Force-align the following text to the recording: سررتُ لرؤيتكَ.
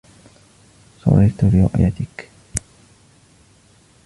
سررتُ 1.03 1.43
لرؤيتكَ. 1.43 2.25